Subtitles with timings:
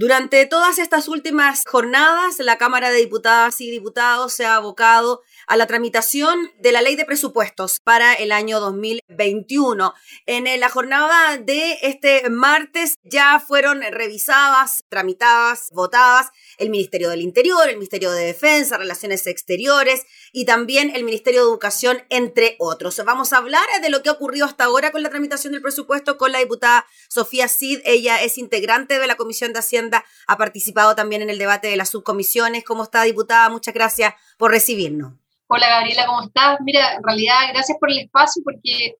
[0.00, 5.56] Durante todas estas últimas jornadas, la Cámara de Diputadas y Diputados se ha abocado a
[5.56, 9.94] la tramitación de la ley de presupuestos para el año 2021.
[10.26, 16.28] En la jornada de este martes ya fueron revisadas, tramitadas, votadas
[16.58, 21.48] el Ministerio del Interior, el Ministerio de Defensa, Relaciones Exteriores y también el Ministerio de
[21.48, 23.02] Educación, entre otros.
[23.04, 26.18] Vamos a hablar de lo que ha ocurrido hasta ahora con la tramitación del presupuesto
[26.18, 27.80] con la diputada Sofía Cid.
[27.84, 29.87] Ella es integrante de la Comisión de Hacienda,
[30.26, 32.64] ha participado también en el debate de las subcomisiones.
[32.64, 33.48] ¿Cómo está, diputada?
[33.48, 35.14] Muchas gracias por recibirnos.
[35.48, 36.58] Hola Gabriela, ¿cómo estás?
[36.60, 38.96] Mira, en realidad gracias por el espacio porque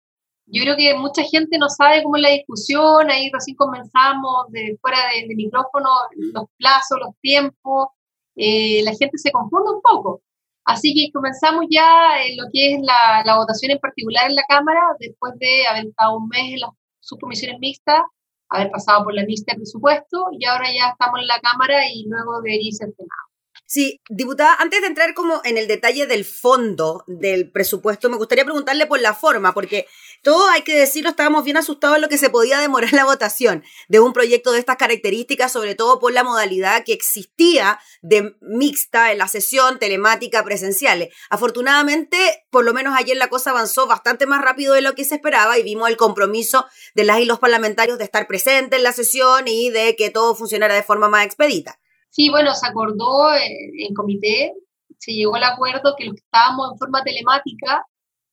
[0.46, 4.78] yo creo que mucha gente no sabe cómo es la discusión, ahí recién comenzamos de
[4.80, 7.88] fuera de, micrófono los plazos, los tiempos,
[8.34, 10.22] eh, la gente se confunde un poco.
[10.64, 14.44] Así que comenzamos ya en lo que es la, la, votación en particular en la
[14.48, 16.70] Cámara, después de haber estado un mes en las
[17.00, 18.00] subcomisiones mixtas,
[18.48, 22.06] haber pasado por la lista de presupuesto y ahora ya estamos en la Cámara y
[22.08, 23.28] luego de irse al Senado.
[23.70, 28.44] Sí, diputada, antes de entrar como en el detalle del fondo del presupuesto, me gustaría
[28.44, 29.86] preguntarle por la forma, porque
[30.22, 33.62] todo hay que decirlo, estábamos bien asustados en lo que se podía demorar la votación
[33.88, 39.12] de un proyecto de estas características, sobre todo por la modalidad que existía de mixta
[39.12, 41.14] en la sesión telemática presenciales.
[41.30, 42.16] Afortunadamente,
[42.50, 45.58] por lo menos ayer la cosa avanzó bastante más rápido de lo que se esperaba
[45.58, 49.46] y vimos el compromiso de las y los parlamentarios de estar presentes en la sesión
[49.46, 51.78] y de que todo funcionara de forma más expedita.
[52.10, 54.52] Sí, bueno, se acordó en, comité,
[54.98, 57.84] se llegó al acuerdo que los que estábamos en forma telemática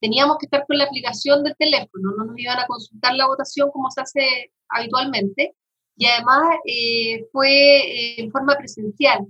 [0.06, 3.72] teníamos que estar con la aplicación del teléfono, no nos iban a consultar la votación
[3.72, 5.56] como se hace habitualmente.
[5.98, 9.26] Y además eh, fue eh, en forma presencial.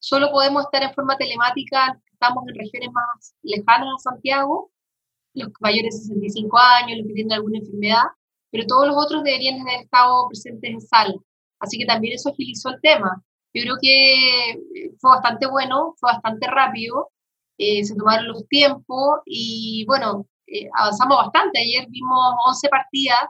[0.00, 4.72] Solo podemos estar en forma telemática estamos en regiones más lejanas a Santiago,
[5.34, 8.04] los mayores de 65 años, los que tienen alguna enfermedad,
[8.50, 11.14] pero todos los otros deberían haber estado presentes en sala.
[11.60, 13.22] Así que también eso agilizó el tema.
[13.54, 17.10] Yo creo que eh, fue bastante bueno, fue bastante rápido,
[17.58, 21.60] eh, se tomaron los tiempos y bueno, eh, avanzamos bastante.
[21.60, 23.24] Ayer vimos 11 partidas,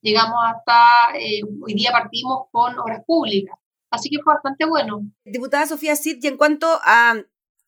[0.00, 1.14] llegamos hasta,
[1.60, 3.56] hoy día partimos con obras públicas.
[3.90, 5.02] Así que fue bastante bueno.
[5.24, 7.14] Diputada Sofía Cid, y en cuanto a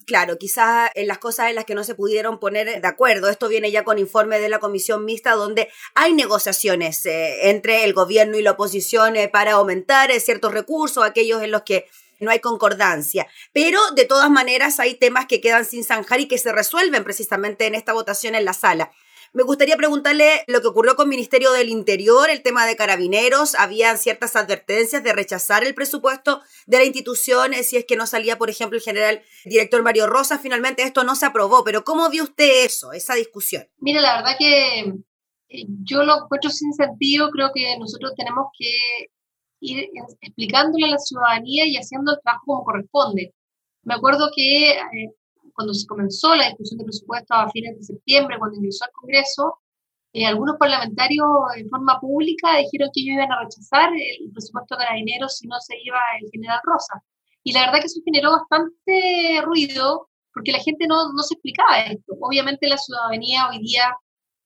[0.07, 3.29] Claro, quizás en las cosas en las que no se pudieron poner de acuerdo.
[3.29, 7.93] Esto viene ya con informe de la comisión mixta donde hay negociaciones eh, entre el
[7.93, 11.89] gobierno y la oposición eh, para aumentar eh, ciertos recursos, aquellos en los que
[12.21, 13.27] no hay concordancia.
[13.53, 17.67] Pero de todas maneras hay temas que quedan sin zanjar y que se resuelven precisamente
[17.67, 18.91] en esta votación en la sala.
[19.37, 23.55] Me gustaría preguntarle lo que ocurrió con el Ministerio del Interior, el tema de carabineros.
[23.55, 28.07] Habían ciertas advertencias de rechazar el presupuesto de la institución eh, si es que no
[28.07, 30.39] salía, por ejemplo, el general director Mario Rosa.
[30.39, 33.69] Finalmente esto no se aprobó, pero ¿cómo vio usted eso, esa discusión?
[33.79, 34.79] Mira, la verdad que
[35.51, 37.29] eh, yo lo encuentro sin sentido.
[37.31, 39.11] Creo que nosotros tenemos que
[39.61, 39.89] ir
[40.21, 43.35] explicándole a la ciudadanía y haciendo el trabajo como corresponde.
[43.83, 45.15] Me acuerdo que eh,
[45.55, 49.59] cuando se comenzó la discusión de presupuesto a fines de septiembre, cuando ingresó al Congreso,
[50.13, 54.85] eh, algunos parlamentarios en forma pública dijeron que ellos iban a rechazar el presupuesto de
[54.85, 57.03] carabineros si no se iba el general Rosa.
[57.43, 61.81] Y la verdad que eso generó bastante ruido porque la gente no, no se explicaba
[61.81, 62.15] esto.
[62.21, 63.95] Obviamente la ciudadanía hoy día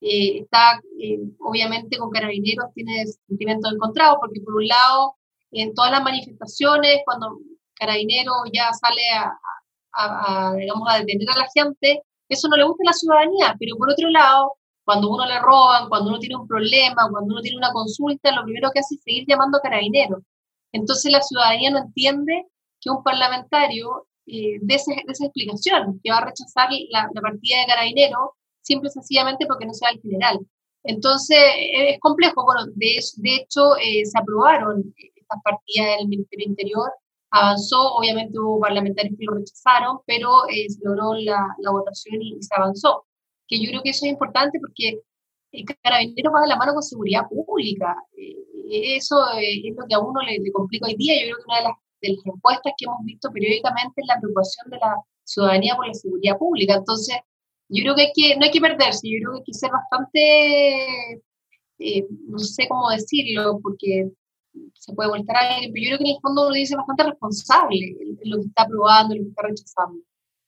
[0.00, 5.16] eh, está, eh, obviamente con carabineros tiene sentimientos encontrados porque por un lado,
[5.52, 7.38] en todas las manifestaciones, cuando
[7.74, 9.32] carabinero ya sale a,
[9.92, 13.76] a, digamos, a detener a la gente, eso no le gusta a la ciudadanía, pero
[13.76, 17.58] por otro lado, cuando uno le roban, cuando uno tiene un problema, cuando uno tiene
[17.58, 20.22] una consulta, lo primero que hace es seguir llamando a carabineros.
[20.72, 22.46] Entonces la ciudadanía no entiende
[22.80, 24.92] que un parlamentario eh, dé, esa,
[25.24, 28.30] explicación, que va a rechazar la, partida de carabineros
[28.70, 30.38] simple y sencillamente porque no sea el general.
[30.84, 31.38] Entonces
[31.74, 32.44] es complejo.
[32.44, 36.90] Bueno, de, de hecho eh, se aprobaron estas partidas del Ministerio Interior
[37.30, 42.42] avanzó, obviamente hubo parlamentarios que lo rechazaron, pero eh, se logró la, la votación y,
[42.42, 43.06] se avanzó.
[43.46, 45.00] Que yo creo que eso es importante porque
[45.52, 47.96] el carabinero va de la mano con seguridad pública.
[48.16, 51.14] Eh, eso eh, es lo que a uno le, complica hoy día.
[51.20, 54.18] Yo creo que una de las, de las encuestas que hemos visto periódicamente es la
[54.20, 56.74] preocupación de la ciudadanía por la seguridad pública.
[56.74, 57.16] Entonces,
[57.70, 59.70] yo creo que, hay que no hay que perderse, yo creo que hay que ser
[59.70, 61.22] bastante,
[62.28, 64.10] no sé cómo decirlo, porque
[64.74, 67.04] se puede volver a alguien, pero yo creo que en el fondo uno dice bastante
[67.04, 70.02] responsable lo que está aprobando, lo que está rechazando.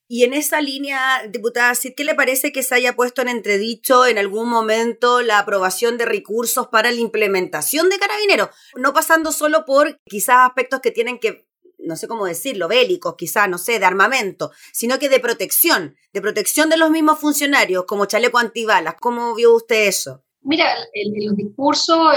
[0.08, 4.18] Y en esa línea, diputada ¿qué le parece que se haya puesto en entredicho en
[4.18, 8.50] algún momento la aprobación de recursos para la implementación de carabineros?
[8.76, 11.46] No pasando solo por quizás aspectos que tienen que,
[11.84, 16.20] no sé cómo decirlo, bélicos, quizás, no sé, de armamento, sino que de protección, de
[16.20, 18.94] protección de los mismos funcionarios, como chaleco antibalas.
[19.00, 20.22] ¿Cómo vio usted eso?
[20.42, 22.14] Mira, en los discursos,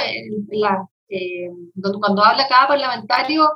[1.10, 1.50] eh,
[2.00, 3.50] cuando habla cada parlamentario,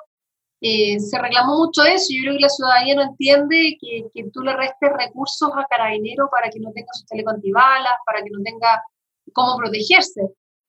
[0.61, 2.07] eh, se reclamó mucho eso.
[2.09, 6.29] Yo creo que la ciudadanía no entiende que, que tú le restes recursos a carabinero
[6.29, 8.81] para que no tenga su chaleco antibalas, para que no tenga
[9.33, 10.21] cómo protegerse.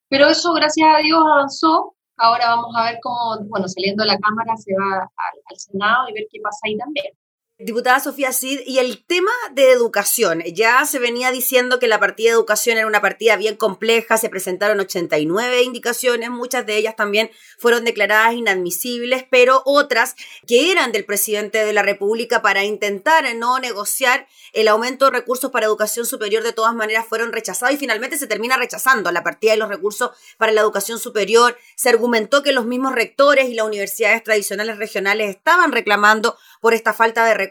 [0.08, 1.94] Pero eso, gracias a Dios, avanzó.
[2.22, 5.10] Ahora vamos a ver cómo, bueno, saliendo de la Cámara se va
[5.46, 7.19] al Senado y ver qué pasa ahí también.
[7.62, 12.30] Diputada Sofía Cid, y el tema de educación, ya se venía diciendo que la partida
[12.30, 17.30] de educación era una partida bien compleja, se presentaron 89 indicaciones, muchas de ellas también
[17.58, 20.16] fueron declaradas inadmisibles, pero otras
[20.46, 25.50] que eran del presidente de la República para intentar no negociar el aumento de recursos
[25.50, 29.52] para educación superior, de todas maneras fueron rechazadas y finalmente se termina rechazando la partida
[29.52, 31.58] de los recursos para la educación superior.
[31.76, 36.94] Se argumentó que los mismos rectores y las universidades tradicionales regionales estaban reclamando por esta
[36.94, 37.49] falta de recursos.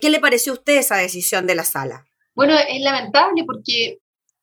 [0.00, 2.06] ¿Qué le pareció a usted esa decisión de la sala?
[2.34, 3.98] Bueno, es lamentable porque,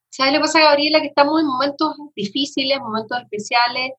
[0.09, 1.01] ¿sabes lo que pasa, Gabriela?
[1.01, 3.91] Que estamos en momentos difíciles, momentos especiales.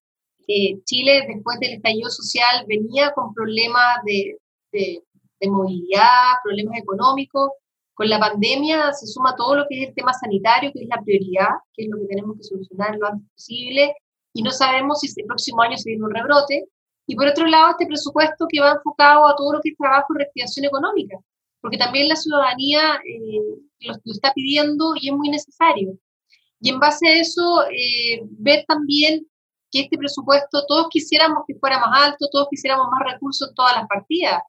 [0.85, 4.37] Chile, después del estallido social, venía con problemas de,
[4.73, 7.51] de movilidad, problemas económicos.
[7.95, 11.01] Con la pandemia se suma todo lo que es el tema sanitario, que es la
[11.03, 13.95] prioridad, que es lo que tenemos que solucionar lo antes posible,
[14.35, 16.65] y no sabemos si el próximo año se viene un rebrote.
[17.07, 20.07] Y por otro lado, este presupuesto que va enfocado a todo lo que es trabajo
[20.15, 21.19] y reactivación económica,
[21.61, 23.41] porque también la ciudadanía eh,
[23.81, 25.99] lo, está pidiendo y es muy necesario.
[26.61, 29.27] Y en base a eso, eh, ver también
[29.71, 33.77] que este presupuesto, todos quisiéramos que fuera más alto, todos quisiéramos más recursos en todas
[33.77, 34.41] las partidas,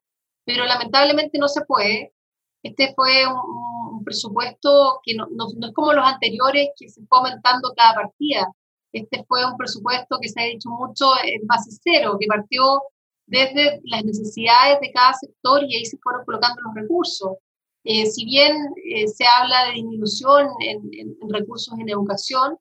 [0.45, 2.13] pero lamentablemente no se puede.
[2.61, 7.19] Este fue un, presupuesto que no, no, no, es como los anteriores, que se fue
[7.19, 8.47] aumentando cada partida.
[8.93, 12.81] Este fue un presupuesto que se ha dicho mucho en base cero, que partió
[13.25, 17.37] desde las necesidades de cada sector y ahí se fueron colocando los recursos.
[17.83, 18.55] Eh, si bien
[18.85, 22.57] eh, se habla de disminución en, recursos en educación,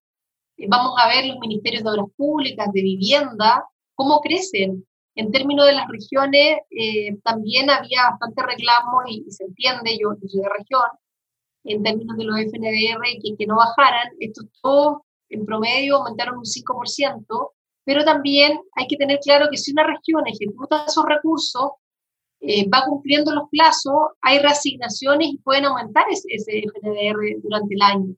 [0.57, 3.65] eh, vamos a ver los ministerios de obras públicas, de vivienda,
[3.95, 4.87] cómo crecen.
[5.15, 6.57] En términos de las regiones,
[7.23, 10.89] también había bastante reclamo y, se entiende, yo, soy de región,
[11.65, 14.09] en términos de los FNDR, que, que no bajaran.
[14.21, 17.53] Esto todo en promedio aumentaron un 5%,
[17.85, 21.73] pero también hay que tener claro que si una región ejecuta esos recursos,
[22.41, 28.15] eh, va cumpliendo los plazos, hay reasignaciones y pueden aumentar ese, FNDR durante el año.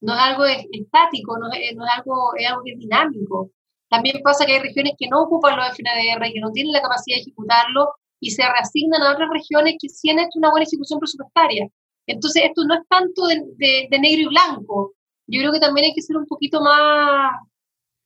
[0.00, 3.50] No es algo estático, no es, algo, algo que es dinámico.
[3.88, 7.16] También pasa que hay regiones que no ocupan los FNDR, que no tienen la capacidad
[7.16, 11.00] de ejecutarlo y se reasignan a otras regiones que sí han hecho una buena ejecución
[11.00, 11.68] presupuestaria.
[12.06, 14.94] Entonces, esto no es tanto de negro y blanco,
[15.28, 17.32] yo creo que también hay que ser un poquito más,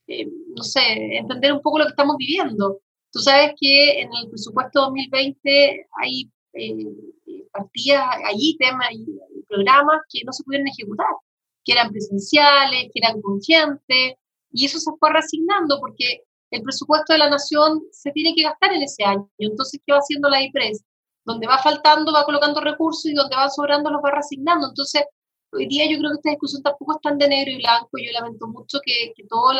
[0.08, 0.26] eh,
[0.56, 0.80] no sé,
[1.16, 2.80] entender un poco lo que estamos viviendo.
[3.12, 6.86] Tú sabes que en el presupuesto 2020 hay eh,
[7.52, 9.06] partidas, hay ítems, hay
[9.48, 11.14] programas que no se pudieron ejecutar,
[11.64, 14.14] que eran presenciales, que eran conscientes,
[14.52, 18.72] y eso se fue reasignando porque el presupuesto de la nación se tiene que gastar
[18.72, 19.28] en ese año.
[19.38, 20.84] Entonces, ¿qué va haciendo la IPRES?
[21.24, 24.68] Donde va faltando, va colocando recursos y donde va sobrando los va reasignando.
[24.68, 25.04] Entonces,
[25.52, 27.90] hoy día yo creo que esta discusión tampoco es tan de negro y blanco.
[27.98, 29.56] Yo lamento mucho que, que todas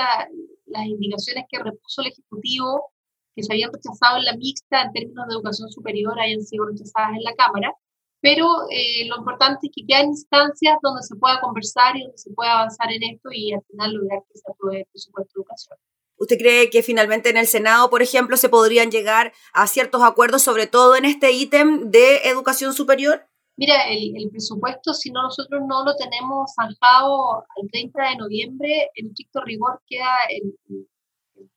[0.66, 2.92] las indicaciones que repuso el Ejecutivo,
[3.34, 7.16] que se habían rechazado en la mixta en términos de educación superior, hayan sido rechazadas
[7.16, 7.72] en la Cámara.
[8.20, 12.30] Pero eh, lo importante es que quedan instancias donde se pueda conversar y donde se
[12.30, 15.78] pueda avanzar en esto y al final lograr que se apruebe el presupuesto de educación.
[16.16, 20.42] ¿Usted cree que finalmente en el Senado, por ejemplo, se podrían llegar a ciertos acuerdos,
[20.42, 23.26] sobre todo en este ítem de educación superior?
[23.56, 29.08] Mira, el, presupuesto, si no nosotros no lo tenemos zanjado al 30 de noviembre, en
[29.08, 30.54] estricto rigor queda el,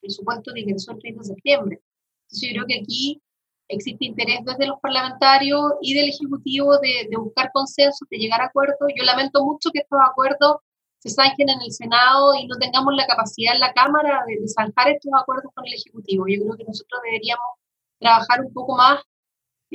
[0.01, 1.81] presupuesto de ingreso el 30 de septiembre.
[2.23, 3.21] Entonces yo creo que aquí
[3.67, 8.91] existe interés desde los parlamentarios y del Ejecutivo de, buscar consenso, de llegar a acuerdos.
[8.95, 10.57] Yo lamento mucho que estos acuerdos
[10.99, 14.47] se zanjen en el Senado y no tengamos la capacidad en la Cámara de, de
[14.47, 16.25] zanjar estos acuerdos con el Ejecutivo.
[16.27, 17.45] Yo creo que nosotros deberíamos
[17.99, 19.01] trabajar un poco más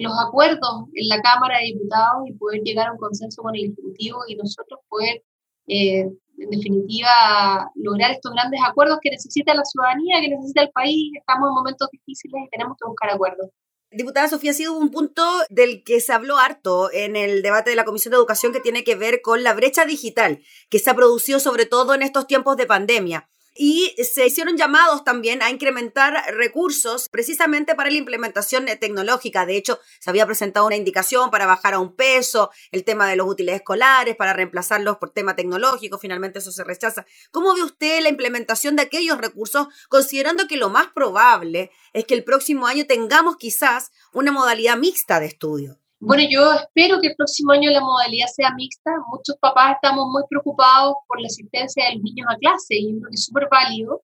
[0.01, 3.65] los acuerdos en la Cámara de Diputados y poder llegar a un consenso con el
[3.67, 5.23] Ejecutivo y nosotros poder,
[5.69, 6.01] eh,
[6.39, 11.13] en definitiva, lograr estos grandes acuerdos que necesita la ciudadanía, que necesita el país.
[11.19, 13.51] Estamos en momentos difíciles y tenemos que buscar acuerdos.
[13.93, 17.77] Diputada Sofía, ha sido un punto del que se habló harto en el debate de
[17.77, 20.95] la Comisión de Educación que tiene que ver con la brecha digital que se ha
[20.95, 23.29] producido sobre todo en estos tiempos de pandemia
[23.63, 29.45] y se hicieron llamados también a incrementar recursos precisamente para la implementación tecnológica.
[29.45, 33.17] De hecho, se había presentado una indicación para bajar a un peso el tema de
[33.17, 35.99] los útiles escolares, para reemplazarlos por tema tecnológico.
[35.99, 37.05] Finalmente eso se rechaza.
[37.33, 42.15] ¿Cómo ve usted la implementación de aquellos recursos, considerando que lo más probable es que
[42.15, 45.80] el próximo año tengamos quizás una modalidad mixta de estudio?
[46.01, 48.91] Bueno, yo espero que el próximo año la modalidad sea mixta.
[49.13, 53.25] Muchos papás estamos muy preocupados por la asistencia de los niños a clase y es
[53.27, 54.03] súper válido,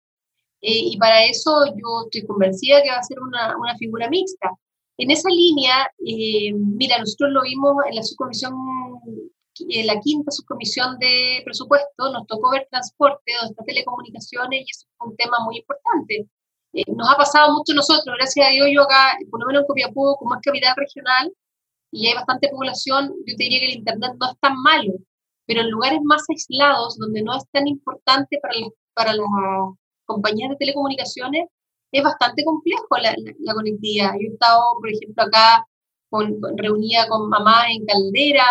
[0.61, 4.51] eh, y para eso yo estoy convencida que va a ser una, una figura mixta.
[4.99, 8.55] En esa línea, eh, mira, nosotros lo vimos en la subcomisión,
[9.59, 14.87] en la quinta subcomisión de presupuesto, nos tocó ver transporte, donde está telecomunicaciones, y eso
[14.87, 16.29] es un tema muy importante.
[16.75, 19.67] Eh, nos ha pasado mucho nosotros, gracias a Dios, yo acá, por lo menos en
[19.67, 21.33] Copiapó, como es capital regional,
[21.97, 24.93] y hay bastante población, yo te diría que el Internet no es tan malo,
[25.47, 28.55] pero en lugares más aislados, donde no es tan importante para,
[28.93, 29.27] para las
[30.05, 31.47] compañías de telecomunicaciones,
[31.93, 34.13] es bastante complejo la, conectividad.
[34.21, 35.67] Yo he estado, por ejemplo, acá
[36.57, 38.47] reunida con mamá en Caldera,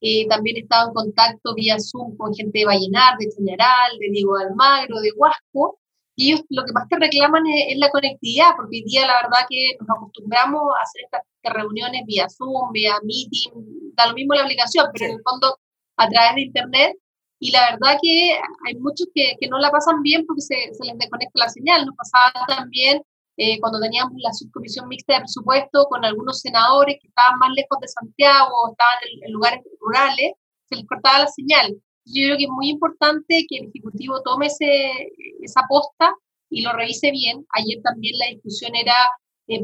[0.00, 4.10] eh, también he estado en contacto vía Zoom con gente de Vallenar, de Chañaral, de
[4.10, 5.78] Diego Almagro, de Huasco,
[6.16, 9.46] y ellos lo que más te reclaman es, la conectividad, porque hoy día la verdad
[9.48, 14.42] que nos acostumbramos a hacer estas, reuniones vía Zoom, vía Meeting, da lo mismo la
[14.42, 15.56] aplicación, pero en el fondo
[15.96, 16.96] a través de Internet
[17.38, 18.32] y la verdad que
[18.66, 21.86] hay muchos que, que no la pasan bien porque se, se, les desconecta la señal.
[21.86, 23.02] Nos pasaba también
[23.36, 27.78] eh, cuando teníamos la subcomisión mixta de presupuesto con algunos senadores que estaban más lejos
[27.80, 30.32] de Santiago o estaban en, lugares rurales,
[30.68, 31.76] se les cortaba la señal.
[32.06, 36.14] Yo creo que es muy importante que el Ejecutivo tome ese, esa posta
[36.48, 37.44] y lo revise bien.
[37.50, 38.94] Ayer también la discusión era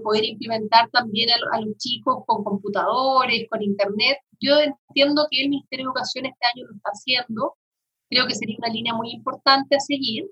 [0.02, 4.18] poder implementar también a, a, los chicos con computadores, con internet.
[4.40, 7.56] Yo entiendo que el Ministerio de Educación este año lo está haciendo,
[8.08, 10.28] creo que sería una línea muy importante a seguir.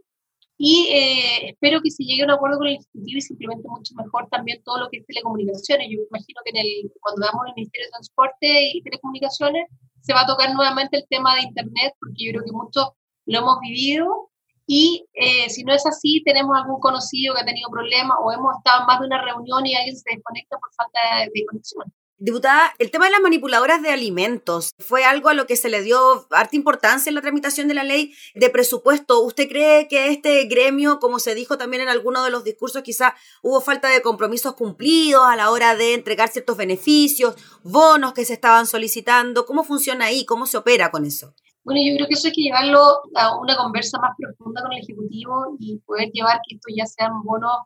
[0.62, 3.95] Y eh, espero que se llegue a un acuerdo con el Ejecutivo y simplemente mucho
[3.95, 5.88] mejor también todo lo que es telecomunicaciones.
[5.88, 9.69] Yo imagino que en el, cuando veamos el Ministerio de Transporte y Telecomunicaciones
[10.02, 12.88] se va a tocar nuevamente el tema de Internet, porque yo creo que muchos
[13.25, 14.29] lo hemos vivido.
[14.67, 18.59] Y eh, si no es así, tenemos algún conocido que ha tenido problemas o hemos
[18.59, 21.90] estado en más de una reunión y alguien se desconecta por falta de conexión.
[22.23, 25.81] Diputada, el tema de las manipuladoras de alimentos fue algo a lo que se le
[25.81, 29.23] dio harta importancia en la tramitación de la ley de presupuesto.
[29.23, 33.15] ¿Usted cree que este gremio, como se dijo también en alguno de los discursos, quizá
[33.43, 38.35] hubo falta de compromisos cumplidos a la hora de entregar ciertos beneficios, bonos que se
[38.35, 39.47] estaban solicitando?
[39.47, 40.27] ¿Cómo funciona ahí?
[40.27, 41.33] ¿Cómo se opera con eso?
[41.65, 44.81] Bueno, yo creo que eso hay que llevarlo a una conversa más profunda con el
[44.81, 47.61] Ejecutivo y poder llevar que esto ya sean bonos,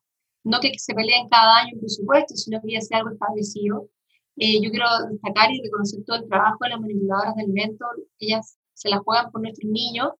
[0.45, 3.89] no que se peleen cada año en presupuesto, sino que ya sea algo establecido
[4.37, 7.89] eh, yo quiero destacar y reconocer todo el trabajo de las manipuladoras de alimentos.
[8.19, 10.11] Ellas se las juegan por nuestros niños.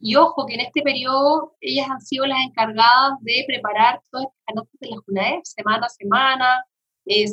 [0.00, 4.44] Y ojo que en este periodo ellas han sido las encargadas de preparar todas estas
[4.46, 6.64] canastas de la JUNAEP semana a semana.
[7.06, 7.26] Eh,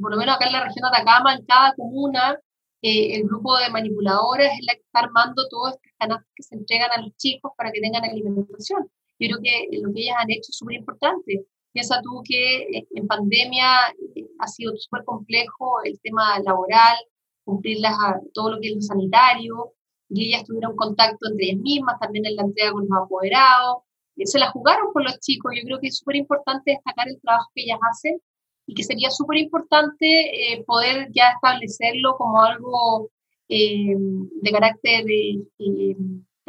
[0.00, 2.38] por lo menos acá en la región de Atacama, en cada comuna,
[2.82, 6.54] eh, el grupo de manipuladoras es la que está armando todas estas canastas que se
[6.56, 8.90] entregan a los chicos para que tengan alimentación.
[9.18, 11.44] Yo creo que lo que ellas han hecho es súper importante.
[11.72, 13.66] Piensa tú que eh, en pandemia
[14.14, 16.96] eh, ha sido súper complejo el tema laboral,
[17.44, 17.78] cumplir
[18.34, 19.72] todo lo que es lo sanitario,
[20.10, 23.78] y ellas tuvieron contacto entre ellas mismas, también en la entrega con los apoderados,
[24.16, 27.20] eh, se la jugaron por los chicos, yo creo que es súper importante destacar el
[27.20, 28.20] trabajo que ellas hacen
[28.66, 33.10] y que sería súper importante poder ya establecerlo como algo
[33.48, 35.96] de carácter de,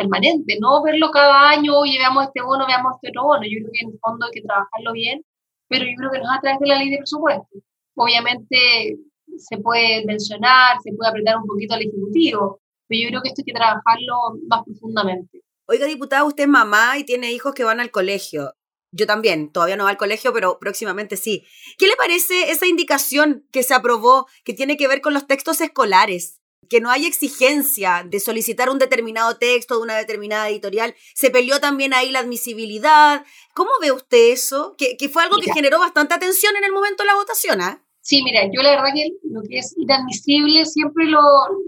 [0.03, 3.43] permanente, no verlo cada año, oye, veamos este bono, veamos este otro bono.
[3.43, 5.23] Yo creo que en el fondo hay que trabajarlo bien,
[5.67, 7.57] pero yo creo que no es a través de la ley de presupuesto.
[7.95, 8.97] Obviamente
[9.37, 13.41] se puede mencionar, se puede apretar un poquito al Ejecutivo, pero yo creo que esto
[13.41, 14.15] hay que trabajarlo
[14.47, 15.41] más profundamente.
[15.65, 18.53] Oiga, diputada, usted es mamá y tiene hijos que van al colegio.
[18.91, 21.45] Yo también, todavía no va al colegio, pero próximamente sí.
[21.79, 25.61] ¿Qué le parece esa indicación que se aprobó que tiene que ver con los textos
[25.61, 26.42] escolares?
[26.69, 30.95] Que no hay exigencia de solicitar un determinado texto de una determinada editorial.
[31.13, 33.25] Se peleó también ahí la admisibilidad.
[33.53, 34.75] ¿Cómo ve usted eso?
[34.77, 37.83] Que, que fue algo que generó bastante atención en el momento de la votación, ¿ah?
[38.03, 41.21] Sí, mira, yo la verdad que lo que es inadmisible siempre lo,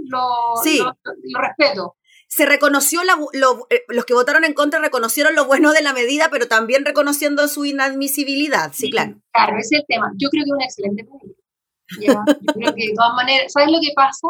[0.08, 0.28] lo,
[0.66, 1.96] lo, respeto.
[2.28, 5.94] Se reconoció, la, lo, eh, los que votaron en contra reconocieron lo bueno de la
[5.94, 9.22] medida, pero también reconociendo su inadmisibilidad, sí, claro.
[9.32, 10.12] Claro, ese es el tema.
[10.18, 12.26] Yo creo que es una excelente medida.
[12.28, 14.28] Yo creo que de todas maneras, ¿sabes lo que pasa?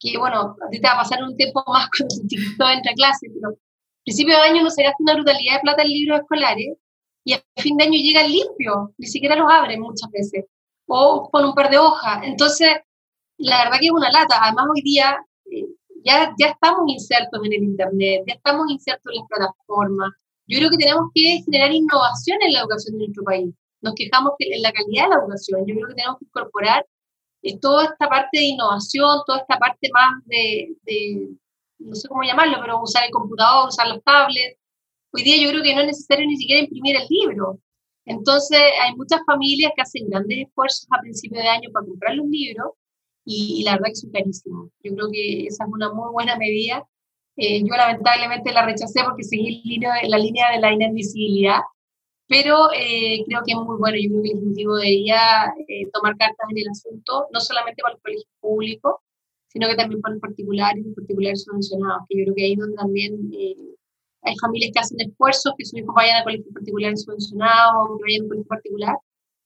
[0.00, 2.92] Que bueno, a ti te va a pasar un tiempo más cuando tu chiquito entra
[2.92, 3.58] a clase, pero al
[4.04, 6.76] principio de año no se gasta una brutalidad de plata en libros escolares
[7.24, 10.46] y a fin de año llegan limpios, ni siquiera los abren muchas veces,
[10.86, 12.20] o con un par de hojas.
[12.22, 12.70] Entonces,
[13.38, 14.38] la verdad que es una lata.
[14.40, 15.18] Además, hoy día
[15.52, 15.66] eh,
[16.04, 20.10] ya, ya estamos insertos en el Internet, ya estamos insertos en las plataformas.
[20.46, 23.54] Yo creo que tenemos que generar innovación en la educación de nuestro país.
[23.82, 25.60] Nos quejamos que en la calidad de la educación.
[25.66, 26.86] Yo creo que tenemos que incorporar
[27.60, 30.76] toda esta parte de innovación, toda esta parte más de,
[31.78, 34.58] no sé cómo llamarlo, pero usar el computador, usar los tablets.
[35.12, 37.58] Hoy día yo creo que no es necesario ni siquiera imprimir el libro.
[38.04, 42.26] Entonces hay muchas familias que hacen grandes esfuerzos a principio de año para comprar los
[42.26, 42.72] libros
[43.24, 44.70] y, la verdad que son carísimos.
[44.82, 46.86] Yo creo que esa es una muy buena medida.
[47.36, 51.60] Eh, yo lamentablemente la rechacé porque seguí la línea de la inadmisibilidad,
[52.28, 53.96] pero eh, creo que es muy bueno.
[53.98, 57.94] Yo creo que el Ejecutivo debería eh, tomar cartas en el asunto, no solamente para
[57.94, 58.96] los colegios públicos,
[59.48, 62.54] sino que también para los particulares y los particulares subvencionados, que yo creo que ahí
[62.56, 63.74] donde también eh,
[64.22, 68.02] hay familias que hacen esfuerzos, que sus hijos vayan a colegios particulares subvencionados o que
[68.04, 68.96] vayan a un colegio particular,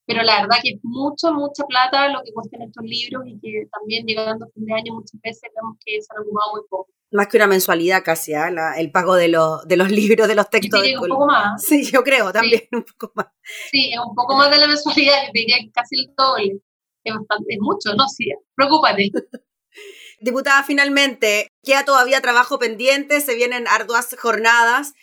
[0.07, 3.69] pero la verdad que es mucho, mucha plata lo que cuestan estos libros y que
[3.71, 6.89] también llegando a fin de año muchas veces vemos que se han ocupado muy poco.
[7.13, 8.41] Más que una mensualidad casi, ¿eh?
[8.79, 10.83] el pago de, los de los libros, de los textos.
[10.83, 11.63] un poco más.
[11.63, 13.27] Sí, yo creo también, un poco más.
[13.71, 16.61] Sí, es un poco más de la mensualidad, yo diría casi el doble.
[17.05, 18.09] Es, bastante, es mucho, ¿no?
[18.09, 19.11] Sí, preocúpate.
[20.21, 24.95] Diputada, finalmente, queda todavía trabajo pendiente, se vienen arduas jornadas.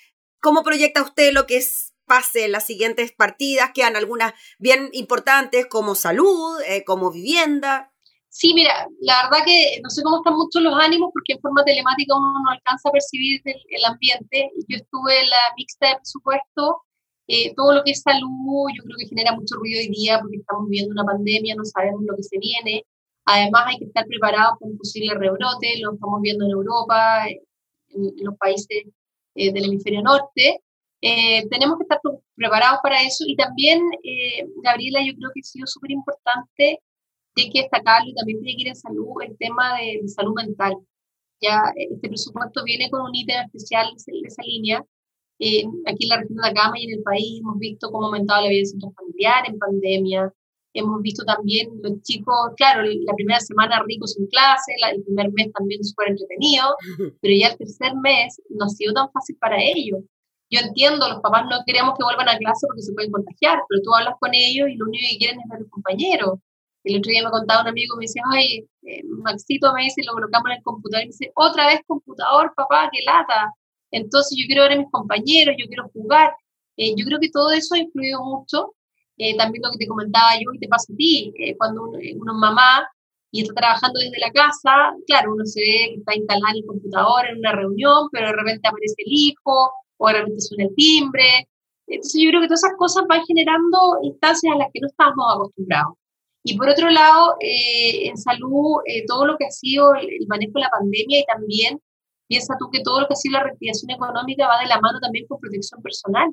[0.42, 3.72] ¿Cómo proyecta usted lo que es pase en las siguientes partidas?
[3.74, 7.94] Quedan algunas bien importantes como salud, eh, como vivienda.
[8.28, 11.64] Sí, mira, la verdad que no sé cómo están muchos los ánimos porque en forma
[11.66, 14.52] telemática uno no alcanza a percibir el, ambiente.
[14.68, 16.84] Yo estuve en la mixta de presupuesto,
[17.28, 20.38] eh, todo lo que es salud, yo creo que genera mucho ruido hoy día porque
[20.38, 22.86] estamos viviendo una pandemia, no sabemos lo que se viene.
[23.26, 28.14] Además hay que estar preparados para un posible rebrote, lo estamos viendo en Europa, en,
[28.24, 28.86] los países
[29.36, 30.62] eh, del hemisferio norte.
[31.02, 32.00] Eh, tenemos que estar
[32.36, 36.80] preparados para eso y también, eh, Gabriela, yo creo que ha sido súper importante,
[37.38, 40.76] hay que destacarlo y también tiene que ir en salud, el tema de, salud mental.
[41.42, 44.80] Ya este presupuesto viene con un ítem especial de esa línea.
[45.88, 48.42] aquí en la región de Atacama y en el país hemos visto cómo ha aumentado
[48.42, 50.34] la violencia familiar en pandemia,
[50.74, 55.52] Hemos visto también los chicos, claro, la primera semana ricos en clase, el primer mes
[55.52, 56.76] también súper entretenido,
[57.22, 60.04] pero ya el tercer mes no ha sido tan fácil para ellos.
[60.50, 63.82] Yo entiendo, los papás no queremos que vuelvan a clase porque se pueden contagiar, pero
[63.84, 66.40] tú hablas con ellos y lo único que quieren es ver a los compañeros.
[66.84, 70.14] El otro día me contaba un amigo, me dice, ay, eh, Maxito me dice, lo
[70.14, 73.54] colocamos en el computador, y me dice, otra vez computador, papá, qué lata.
[73.92, 76.34] Entonces yo quiero ver a mis compañeros, yo quiero jugar.
[76.78, 78.74] Eh, yo creo que todo eso ha influido mucho
[79.20, 82.16] eh, también lo que te comentaba yo y te pasa a ti, cuando uno, es
[82.16, 82.88] mamá
[83.32, 86.66] y está trabajando desde la casa, claro, uno se ve que está instalado en el
[86.66, 90.76] computador en una reunión, pero de repente aparece el hijo, o de repente suena el
[90.76, 91.48] timbre.
[91.88, 95.26] Entonces yo creo que todas esas cosas van generando instancias a las que no estábamos
[95.36, 95.96] acostumbrados.
[96.44, 100.54] Y por otro lado, eh, en salud, todo lo que ha sido el, el, manejo
[100.56, 101.82] de la pandemia y también
[102.28, 105.00] piensa tú que todo lo que ha sido la reactivación económica va de la mano
[105.00, 106.30] también con protección personal.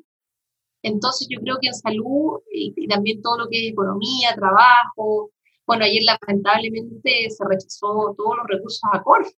[0.82, 5.30] Entonces yo creo que en salud y, también todo lo que es economía, trabajo,
[5.66, 9.32] bueno, ayer lamentablemente se rechazó todos los recursos a Corfo.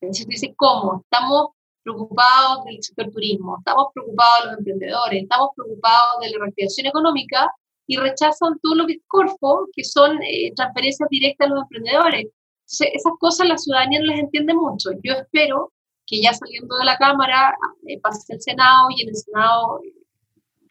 [0.00, 1.02] Entonces dice, ¿cómo?
[1.02, 1.48] Estamos
[1.84, 7.50] preocupados del sector turismo, estamos preocupados de los emprendedores, estamos preocupados de la reactivación económica
[7.86, 12.26] y rechazan todo lo que es Corfo, que son eh, transferencias directas a los emprendedores.
[12.66, 14.90] esas cosas la ciudadanía no las entiende mucho.
[15.02, 15.72] Yo espero
[16.06, 17.54] que ya saliendo de la Cámara
[17.86, 19.80] eh, pase el Senado y en el Senado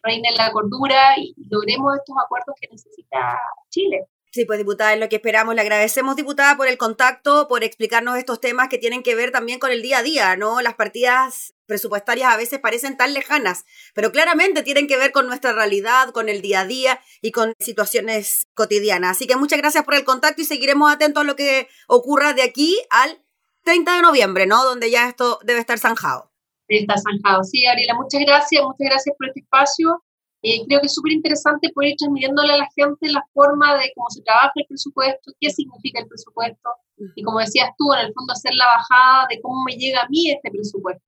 [0.04, 4.08] reine la cordura y logremos estos acuerdos que necesita Chile.
[4.34, 5.54] Sí, pues diputada, es lo que esperamos.
[5.54, 9.60] Le agradecemos, diputada, por el contacto, por explicarnos estos temas que tienen que ver también
[9.60, 10.60] con el día a día, ¿no?
[10.62, 15.54] Las partidas presupuestarias a veces parecen tan lejanas, pero claramente tienen que ver con nuestra
[15.54, 19.18] realidad, con el día a día y con situaciones cotidianas.
[19.18, 22.42] Así que muchas gracias por el contacto y seguiremos atentos a lo que ocurra de
[22.42, 23.24] aquí al
[23.66, 24.64] 30 de noviembre, ¿no?
[24.64, 26.34] Donde ya esto debe estar zanjado
[26.78, 27.44] está zanjado.
[27.44, 30.04] Sí, Gabriela, muchas gracias, muchas gracias por este espacio.
[30.44, 33.92] Eh, creo que es súper interesante poder ir transmitiéndole a la gente la forma de
[33.96, 36.70] cómo se trabaja el presupuesto, qué significa el presupuesto,
[37.16, 40.08] y como decías tú, en el fondo hacer la bajada de cómo me llega a
[40.10, 41.04] mí este presupuesto.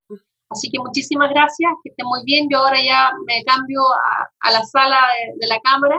[0.48, 2.48] Así que muchísimas gracias, que esté muy bien.
[2.50, 3.80] Yo ahora ya me cambio
[4.40, 4.98] a, la sala
[5.38, 5.96] de, la Cámara,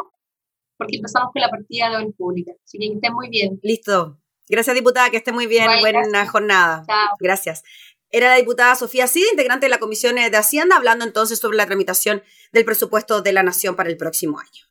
[0.78, 2.54] porque empezamos con la partida de hoy pública.
[2.64, 3.60] Así que que esté muy bien.
[3.62, 4.18] Listo.
[4.50, 5.68] Gracias, diputada, que esté muy bien.
[5.82, 6.84] Buena jornada.
[6.88, 7.16] Chao.
[7.20, 7.64] Gracias.
[8.12, 11.66] Era la diputada Sofía Cid, integrante de la Comisión de Hacienda, hablando entonces sobre la
[11.66, 14.67] tramitación del presupuesto de la Nación para el próximo año.